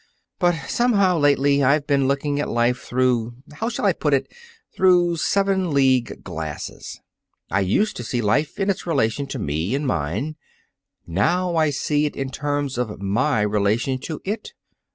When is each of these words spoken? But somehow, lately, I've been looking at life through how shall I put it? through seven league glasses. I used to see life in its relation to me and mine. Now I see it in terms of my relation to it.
But 0.39 0.55
somehow, 0.67 1.19
lately, 1.19 1.61
I've 1.61 1.85
been 1.85 2.07
looking 2.07 2.39
at 2.39 2.49
life 2.49 2.79
through 2.81 3.35
how 3.53 3.69
shall 3.69 3.85
I 3.85 3.93
put 3.93 4.15
it? 4.15 4.33
through 4.75 5.17
seven 5.17 5.75
league 5.75 6.23
glasses. 6.23 6.99
I 7.51 7.59
used 7.59 7.97
to 7.97 8.03
see 8.03 8.19
life 8.19 8.59
in 8.59 8.71
its 8.71 8.87
relation 8.87 9.27
to 9.27 9.37
me 9.37 9.75
and 9.75 9.85
mine. 9.85 10.37
Now 11.05 11.55
I 11.55 11.69
see 11.69 12.07
it 12.07 12.15
in 12.15 12.31
terms 12.31 12.79
of 12.79 12.99
my 12.99 13.41
relation 13.41 13.99
to 13.99 14.19
it. 14.25 14.53